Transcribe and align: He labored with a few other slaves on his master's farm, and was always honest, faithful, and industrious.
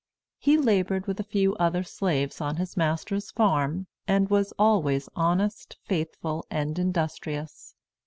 He 0.39 0.57
labored 0.57 1.05
with 1.05 1.19
a 1.19 1.23
few 1.23 1.53
other 1.57 1.83
slaves 1.83 2.41
on 2.41 2.55
his 2.55 2.75
master's 2.75 3.29
farm, 3.29 3.85
and 4.07 4.31
was 4.31 4.51
always 4.57 5.07
honest, 5.15 5.77
faithful, 5.85 6.43
and 6.49 6.79
industrious. 6.79 7.75